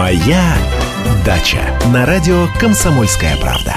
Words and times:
Моя 0.00 0.56
дача 1.26 1.58
на 1.92 2.06
радио 2.06 2.46
Комсомольская 2.58 3.36
правда. 3.36 3.76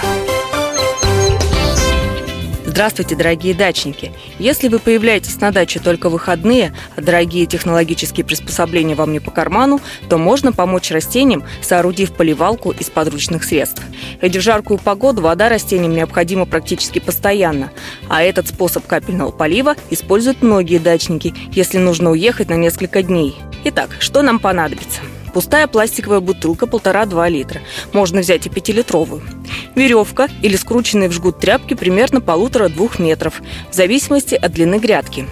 Здравствуйте, 2.65 3.17
дорогие 3.17 3.53
дачники! 3.53 4.13
Если 4.39 4.69
вы 4.69 4.79
появляетесь 4.79 5.41
на 5.41 5.51
даче 5.51 5.81
только 5.81 6.07
выходные, 6.07 6.73
а 6.95 7.01
дорогие 7.01 7.45
технологические 7.45 8.25
приспособления 8.25 8.95
вам 8.95 9.11
не 9.11 9.19
по 9.19 9.31
карману, 9.31 9.81
то 10.07 10.17
можно 10.17 10.53
помочь 10.53 10.91
растениям, 10.91 11.43
соорудив 11.61 12.13
поливалку 12.13 12.71
из 12.71 12.89
подручных 12.89 13.43
средств. 13.43 13.83
Ведь 14.21 14.35
жаркую 14.35 14.79
погоду 14.79 15.21
вода 15.21 15.49
растениям 15.49 15.91
необходима 15.91 16.45
практически 16.45 16.99
постоянно, 16.99 17.69
а 18.07 18.23
этот 18.23 18.47
способ 18.47 18.87
капельного 18.87 19.31
полива 19.31 19.75
используют 19.89 20.41
многие 20.41 20.77
дачники, 20.77 21.33
если 21.51 21.79
нужно 21.79 22.11
уехать 22.11 22.49
на 22.49 22.55
несколько 22.55 23.03
дней. 23.03 23.35
Итак, 23.65 23.89
что 23.99 24.21
нам 24.21 24.39
понадобится? 24.39 25.01
Пустая 25.33 25.67
пластиковая 25.67 26.19
бутылка 26.19 26.67
полтора-два 26.67 27.27
литра. 27.27 27.61
Можно 27.91 28.21
взять 28.21 28.45
и 28.45 28.49
пятилитровую. 28.49 29.23
Веревка 29.75 30.29
или 30.41 30.55
скрученные 30.55 31.09
в 31.09 31.13
жгут 31.13 31.39
тряпки 31.39 31.73
примерно 31.73 32.21
полутора-двух 32.21 32.99
метров, 32.99 33.41
в 33.71 33.73
зависимости 33.73 34.35
от 34.35 34.51
длины 34.51 34.77
грядки. 34.77 35.27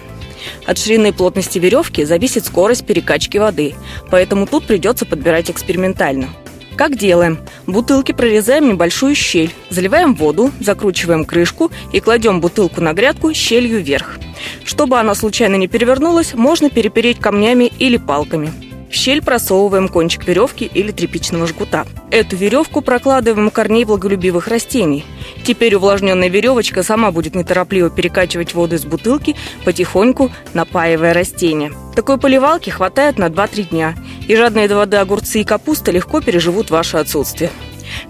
От 0.66 0.78
ширины 0.78 1.08
и 1.08 1.12
плотности 1.12 1.58
веревки 1.58 2.04
зависит 2.04 2.44
скорость 2.44 2.84
перекачки 2.84 3.38
воды, 3.38 3.74
поэтому 4.10 4.46
тут 4.46 4.66
придется 4.66 5.06
подбирать 5.06 5.50
экспериментально. 5.50 6.30
Как 6.76 6.96
делаем? 6.96 7.38
В 7.66 7.72
бутылке 7.72 8.14
прорезаем 8.14 8.68
небольшую 8.68 9.14
щель, 9.14 9.54
заливаем 9.70 10.14
воду, 10.14 10.50
закручиваем 10.58 11.24
крышку 11.24 11.70
и 11.92 12.00
кладем 12.00 12.40
бутылку 12.40 12.80
на 12.80 12.92
грядку 12.92 13.32
щелью 13.34 13.80
вверх. 13.80 14.18
Чтобы 14.64 14.98
она 14.98 15.14
случайно 15.14 15.56
не 15.56 15.68
перевернулась, 15.68 16.34
можно 16.34 16.70
перепереть 16.70 17.20
камнями 17.20 17.70
или 17.78 17.98
палками. 17.98 18.71
В 18.92 18.94
щель 18.94 19.22
просовываем 19.22 19.88
кончик 19.88 20.28
веревки 20.28 20.70
или 20.72 20.92
тряпичного 20.92 21.46
жгута. 21.46 21.86
Эту 22.10 22.36
веревку 22.36 22.82
прокладываем 22.82 23.46
у 23.46 23.50
корней 23.50 23.86
влаголюбивых 23.86 24.48
растений. 24.48 25.06
Теперь 25.44 25.74
увлажненная 25.76 26.28
веревочка 26.28 26.82
сама 26.82 27.10
будет 27.10 27.34
неторопливо 27.34 27.88
перекачивать 27.88 28.52
воду 28.52 28.74
из 28.74 28.84
бутылки, 28.84 29.34
потихоньку 29.64 30.30
напаивая 30.52 31.14
растения. 31.14 31.72
Такой 31.96 32.18
поливалки 32.18 32.68
хватает 32.68 33.16
на 33.16 33.28
2-3 33.28 33.70
дня, 33.70 33.94
и 34.28 34.36
жадные 34.36 34.68
до 34.68 34.76
воды 34.76 34.98
огурцы 34.98 35.40
и 35.40 35.44
капуста 35.44 35.90
легко 35.90 36.20
переживут 36.20 36.70
ваше 36.70 36.98
отсутствие. 36.98 37.50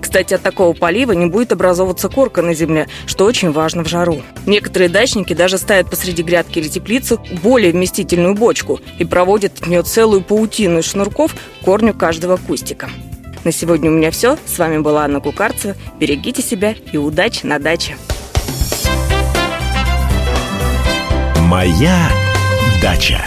Кстати, 0.01 0.35
от 0.35 0.43
такого 0.43 0.73
полива 0.73 1.13
не 1.13 1.27
будет 1.27 1.53
образовываться 1.53 2.09
корка 2.09 2.43
на 2.43 2.55
земле, 2.55 2.89
что 3.07 3.25
очень 3.25 3.53
важно 3.53 3.85
в 3.85 3.89
жару. 3.89 4.23
Некоторые 4.47 4.89
дачники 4.89 5.33
даже 5.33 5.59
ставят 5.59 5.91
посреди 5.91 6.23
грядки 6.23 6.59
или 6.59 6.69
теплицы 6.69 7.19
более 7.43 7.73
вместительную 7.73 8.35
бочку 8.35 8.81
и 8.99 9.05
проводят 9.05 9.61
от 9.61 9.67
нее 9.67 9.83
целую 9.83 10.23
паутину 10.23 10.79
из 10.79 10.87
шнурков 10.87 11.35
к 11.35 11.65
корню 11.65 11.95
каждого 11.95 12.37
кустика. 12.37 12.91
На 13.45 13.51
сегодня 13.51 13.91
у 13.91 13.95
меня 13.95 14.11
все. 14.11 14.39
С 14.47 14.59
вами 14.59 14.79
была 14.79 15.05
Анна 15.05 15.21
Кукарцева. 15.21 15.75
Берегите 15.99 16.43
себя 16.43 16.75
и 16.93 16.97
удачи 16.97 17.45
на 17.45 17.59
даче. 17.59 17.97
Моя 21.41 22.09
дача. 22.81 23.21